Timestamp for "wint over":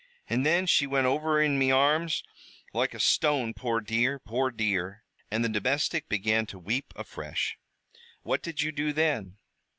0.87-1.39